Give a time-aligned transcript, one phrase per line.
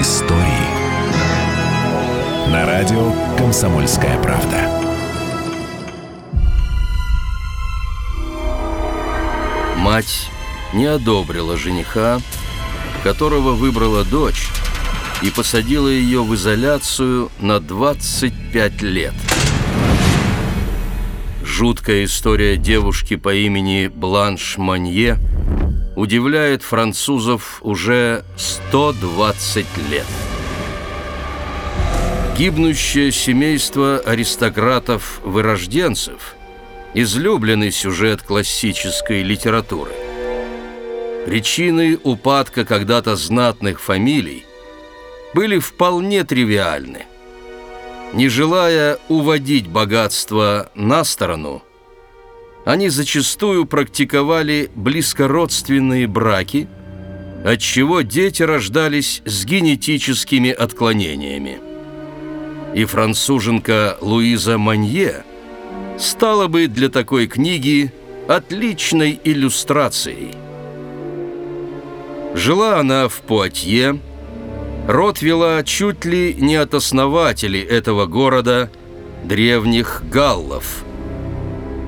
[0.00, 0.68] Истории
[2.52, 4.70] на радио «Комсомольская правда».
[9.76, 10.30] Мать
[10.72, 12.20] не одобрила жениха,
[13.02, 14.50] которого выбрала дочь,
[15.24, 19.14] и посадила ее в изоляцию на 25 лет.
[21.42, 25.18] Жуткая история девушки по имени Бланш Манье
[25.98, 30.06] удивляет французов уже 120 лет.
[32.38, 36.36] Гибнущее семейство аристократов-вырожденцев–
[36.94, 39.90] излюбленный сюжет классической литературы.
[41.26, 44.46] Причины упадка когда-то знатных фамилий
[45.34, 47.06] были вполне тривиальны.
[48.12, 51.64] Не желая уводить богатство на сторону,
[52.68, 56.68] они зачастую практиковали близкородственные браки,
[57.42, 61.60] отчего дети рождались с генетическими отклонениями.
[62.74, 65.24] И француженка Луиза Манье
[65.98, 67.90] стала бы для такой книги
[68.28, 70.34] отличной иллюстрацией.
[72.34, 73.98] Жила она в Пуатье,
[74.86, 78.70] Род вела чуть ли не от основателей этого города,
[79.24, 80.84] древних галлов.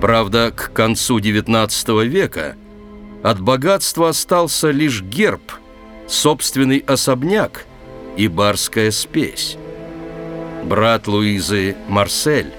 [0.00, 2.56] Правда, к концу XIX века
[3.22, 5.52] от богатства остался лишь герб,
[6.06, 7.66] собственный особняк
[8.16, 9.56] и барская спесь.
[10.64, 12.52] Брат Луизы Марсель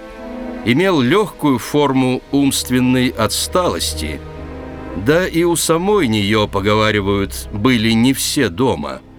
[0.66, 4.20] имел легкую форму умственной отсталости,
[4.98, 9.02] да и у самой нее, поговаривают, были не все дома–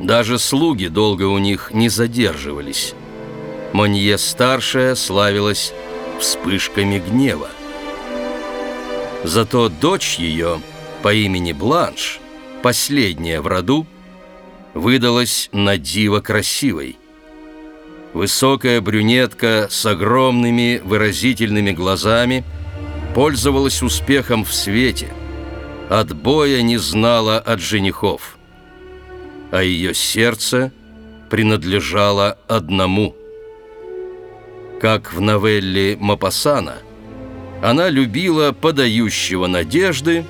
[0.00, 2.94] даже слуги долго у них не задерживались.
[3.72, 5.72] Монье старшая славилась
[6.18, 7.48] вспышками гнева.
[9.24, 10.60] Зато дочь ее
[11.02, 12.20] по имени Бланш,
[12.62, 13.86] последняя в роду,
[14.74, 16.96] выдалась на диво красивой.
[18.12, 22.44] Высокая брюнетка с огромными выразительными глазами
[23.14, 25.12] пользовалась успехом в свете,
[25.88, 28.36] отбоя не знала от женихов–
[29.50, 30.72] а ее сердце
[31.30, 33.14] принадлежало одному.
[34.80, 36.76] Как в новелле Мапасана,
[37.62, 40.24] она любила подающего надежды,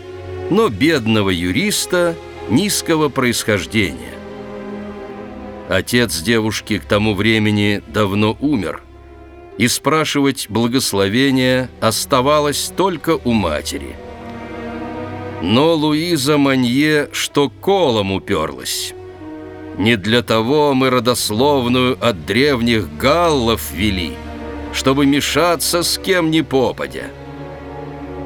[0.50, 2.14] но бедного юриста
[2.48, 4.14] низкого происхождения.
[5.68, 8.82] Отец девушки к тому времени давно умер,
[9.58, 13.96] и спрашивать благословения оставалось только у матери.
[15.42, 18.94] Но Луиза Манье что колом уперлась.
[19.76, 24.14] Не для того мы родословную от древних галлов вели,
[24.76, 27.06] чтобы мешаться с кем ни попадя.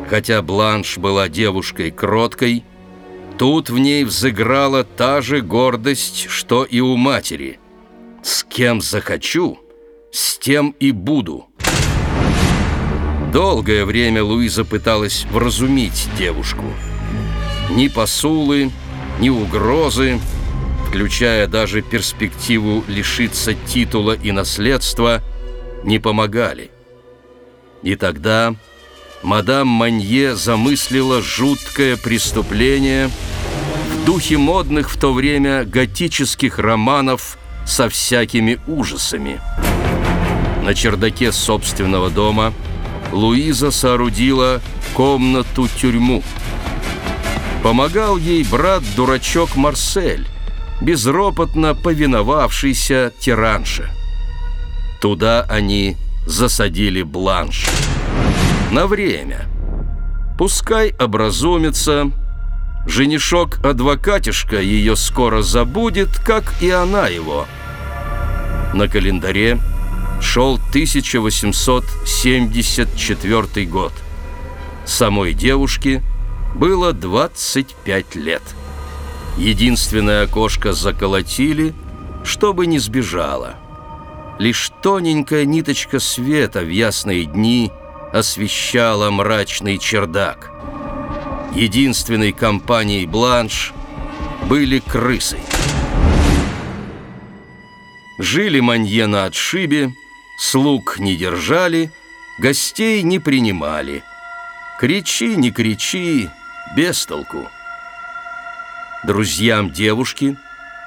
[0.09, 2.65] Хотя Бланш была девушкой кроткой,
[3.39, 7.61] тут в ней взыграла та же гордость, что и у матери.
[8.25, 9.61] С кем захочу,
[10.13, 11.47] с тем и буду.
[13.33, 16.65] Долгое время Луиза пыталась вразумить девушку.
[17.71, 18.73] Ни посулы,
[19.21, 20.19] ни угрозы,
[20.89, 25.23] включая даже перспективу лишиться титула и наследства,
[25.85, 26.71] не помогали.
[27.83, 28.55] И тогда
[29.23, 38.59] мадам Манье замыслила жуткое преступление в духе модных в то время готических романов со всякими
[38.67, 39.41] ужасами.
[40.63, 40.75] На
[41.33, 42.53] собственного дома
[43.13, 44.61] Луиза соорудила
[44.95, 46.23] комнату-тюрьму.
[47.63, 50.27] Помогал ей брат-дурачок Марсель,
[50.81, 53.91] безропотно повиновавшийся тиранше.
[55.01, 55.97] Туда они
[56.27, 57.67] засадили бланш.
[58.71, 59.47] На время.
[60.39, 62.13] Пускай образумится.
[62.87, 67.47] Женишок-адвокатишка ее скоро забудет, как и она его.
[68.75, 69.59] На календаре
[70.21, 73.93] шел 1874 год.
[74.85, 76.03] Самой девушке
[76.55, 78.43] было 25 лет.
[79.39, 81.73] Единственное окошко заколотили,
[82.25, 83.60] чтобы не сбежала.
[84.41, 87.71] Лишь тоненькая ниточка света в ясные дни
[88.11, 90.51] освещала мрачный чердак.
[91.55, 93.75] Единственной компанией «Бланш»
[94.45, 95.37] были крысы.
[98.19, 99.93] Жили манье на отшибе,
[100.39, 101.93] слуг не держали,
[102.39, 104.03] гостей не принимали.
[104.79, 106.31] Кричи, не кричи,
[106.75, 107.47] без толку.
[109.05, 110.39] Друзьям девушки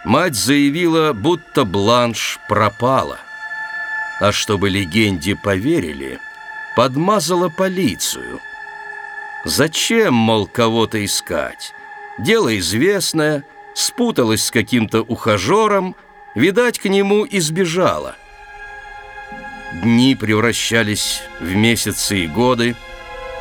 [0.06, 3.20] мать заявила, будто Бланш пропала.
[4.24, 6.18] А чтобы легенде поверили,
[6.78, 8.40] подмазала полицию.
[9.44, 11.74] Зачем, мол, кого-то искать?
[12.18, 13.44] Дело известное,
[13.76, 15.98] спуталась с каким-то ухажером,
[16.36, 18.16] видать, к нему и сбежала.
[19.74, 22.78] Дни превращались в месяцы и годы,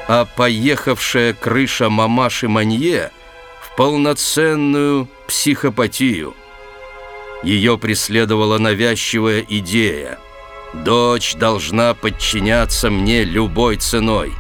[0.09, 3.13] а поехавшая крыша мамаши Манье
[3.61, 6.35] в полноценную психопатию.
[7.45, 10.19] Ее преследовала навязчивая идея.
[10.75, 14.33] Дочь должна подчиняться мне любой ценой,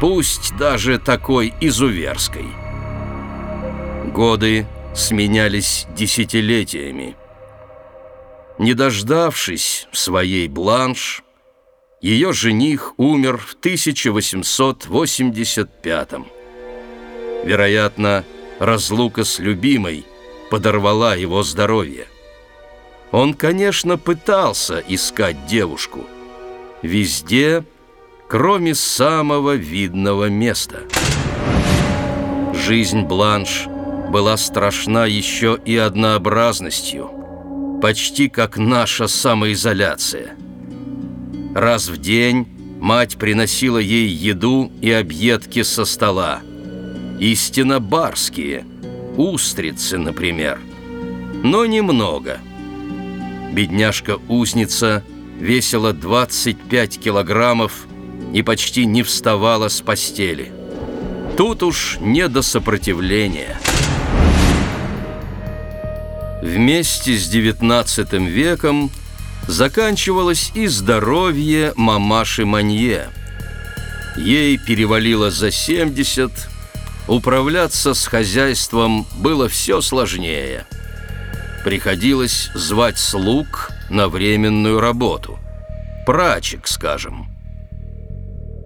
[0.00, 2.46] пусть даже такой изуверской.
[4.06, 7.16] Годы сменялись десятилетиями.
[8.58, 11.22] Не дождавшись своей бланш,
[12.02, 16.24] ее жених умер в 1885 -м.
[17.44, 18.24] Вероятно,
[18.58, 20.04] разлука с любимой
[20.50, 22.08] подорвала его здоровье.
[23.12, 26.06] Он, конечно, пытался искать девушку.
[26.82, 27.64] Везде,
[28.28, 30.82] кроме самого видного места.
[32.54, 33.66] Жизнь Бланш
[34.10, 37.10] была страшна еще и однообразностью,
[37.82, 40.36] почти как наша самоизоляция.
[41.54, 42.46] Раз в день
[42.80, 46.40] мать приносила ей еду и объедки со стола.
[47.18, 48.64] Истинно барские,
[49.16, 50.60] устрицы, например.
[51.42, 52.38] Но немного–
[53.52, 55.02] Бедняжка-узница
[55.38, 57.86] весила 25 килограммов
[58.32, 60.52] и почти не вставала с постели.
[61.36, 63.58] Тут уж не до сопротивления.
[66.42, 68.90] Вместе с XIX веком
[69.48, 73.08] заканчивалось и здоровье мамаши Манье.
[74.16, 76.30] Ей перевалило за 70,
[77.08, 80.66] управляться с хозяйством было все сложнее–
[81.64, 85.38] приходилось звать слуг на временную работу.
[86.06, 87.28] Прачек, скажем.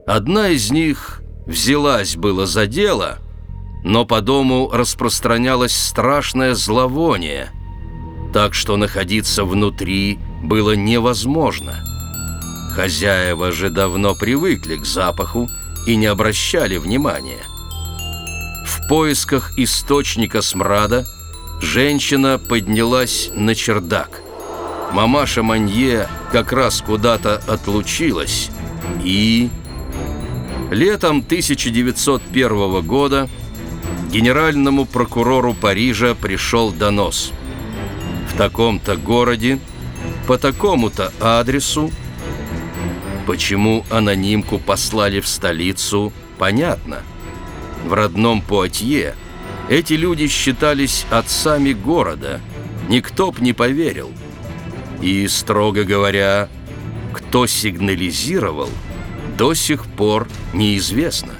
[0.06, 3.18] Одна из них взялась было за дело,
[3.84, 7.50] но по дому распространялось страшное зловоние,
[8.32, 11.74] так что находиться внутри было невозможно.
[12.74, 15.48] Хозяева же давно привыкли к запаху
[15.86, 17.42] и не обращали внимания.
[18.66, 21.04] В поисках источника смрада–
[21.64, 24.20] Женщина поднялась на чердак.
[24.92, 28.50] Мамаша Манье как раз куда-то отлучилась.
[29.02, 29.48] И...
[30.70, 33.30] Летом 1901 года
[34.12, 37.32] генеральному прокурору Парижа пришел донос.
[38.28, 39.58] В таком-то городе,
[40.26, 41.90] по такому-то адресу,
[43.26, 47.02] почему анонимку послали в столицу, понятно.
[47.86, 49.14] В родном Пуатье–
[49.68, 52.40] эти люди считались отцами города,
[52.88, 54.12] никто б не поверил.
[55.00, 56.48] И, строго говоря,
[57.12, 58.70] кто сигнализировал,
[59.36, 61.32] до сих пор неизвестно.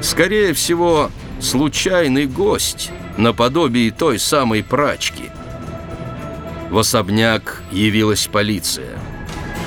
[0.00, 1.10] Скорее всего,
[1.40, 5.30] случайный гость, наподобие той самой прачки.
[6.70, 8.98] В особняк явилась полиция.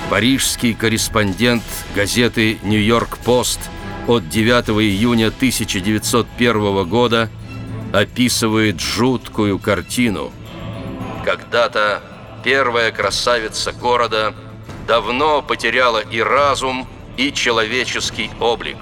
[0.09, 1.63] Парижский корреспондент
[1.95, 3.59] газеты «Нью-Йорк-Пост»
[4.07, 7.29] от 9 июня 1901 года
[7.91, 10.31] описывает жуткую картину.
[11.23, 12.03] Когда-то
[12.43, 14.35] первая красавица города
[14.87, 16.87] давно потеряла и разум,
[17.17, 18.77] и человеческий облик.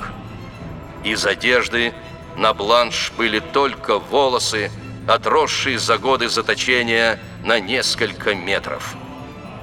[1.04, 1.94] Из одежды
[2.36, 4.71] на бланш были только волосы,
[5.07, 8.95] отросшие за годы заточения на несколько метров.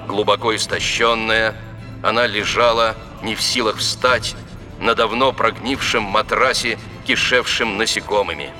[0.06, 1.54] Глубоко истощенная,
[2.02, 4.36] она лежала, не в силах встать,
[4.80, 8.50] на давно прогнившем матрасе, кишевшем насекомыми.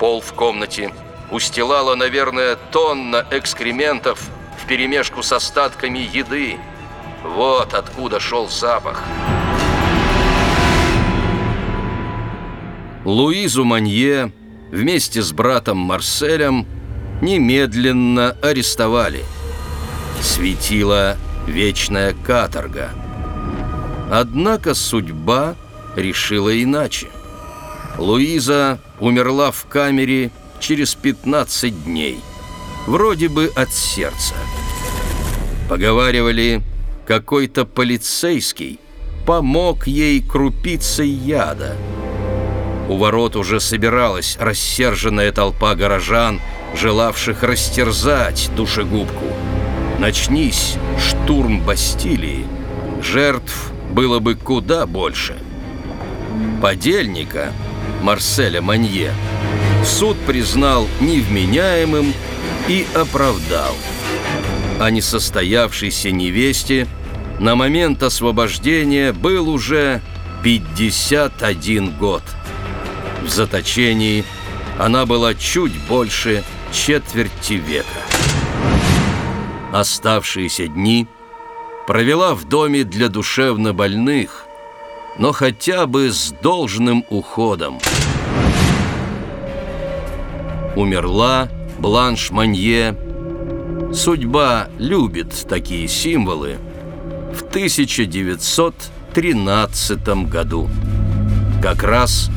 [0.00, 0.90] Пол в комнате
[1.30, 4.20] устилала, наверное, тонна экскрементов
[4.58, 6.56] вперемешку с остатками еды.
[7.22, 9.02] Вот откуда шел запах.
[13.04, 14.32] Луизу Манье
[14.70, 16.66] вместе с братом Марселем
[17.20, 19.24] немедленно арестовали.
[20.20, 21.16] Светила
[21.46, 22.90] вечная каторга–
[24.10, 25.54] Однако судьба
[25.96, 27.08] решила иначе.
[27.98, 32.20] Луиза умерла в камере через 15 дней,
[32.86, 34.34] вроде бы от сердца.
[35.68, 36.62] Поговаривали,
[37.06, 38.78] какой-то полицейский
[39.26, 41.76] помог ей крупицей яда.
[42.88, 46.40] У ворот уже собиралась рассерженная толпа горожан,
[46.74, 49.26] желавших растерзать душегубку.
[49.98, 52.46] Начнись штурм Бастилии,
[53.02, 55.38] жертв было бы куда больше.
[56.62, 57.52] Подельника
[58.02, 59.12] Марселя Манье
[59.84, 62.12] суд признал невменяемым
[62.68, 63.74] и оправдал.
[64.80, 66.86] А несостоявшейся невесте
[67.40, 70.00] на момент освобождения был уже
[70.42, 72.22] 51 год.
[73.22, 74.24] В заточении
[74.78, 77.86] она была чуть больше четверти века.
[79.72, 81.08] Оставшиеся дни
[81.88, 84.44] провела в доме для душевно больных,
[85.16, 87.78] но хотя бы с должным уходом.
[90.76, 92.94] Умерла Бланш Манье.
[93.94, 96.58] Судьба любит такие символы.
[97.32, 100.68] В 1913 году.
[101.62, 102.28] Как раз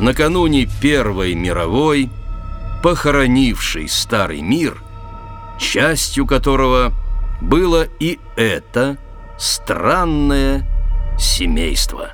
[0.00, 2.08] накануне Первой мировой,
[2.82, 4.82] похоронивший старый мир,
[5.58, 6.94] частью которого
[7.40, 8.98] было и это
[9.38, 10.64] странное
[11.18, 12.10] семейство.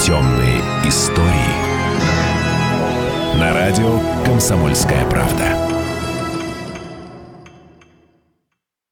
[0.00, 1.26] Темные истории.
[3.40, 5.65] На радио «Комсомольская правда».